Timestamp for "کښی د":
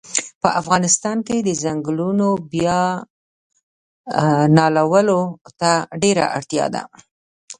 1.27-1.49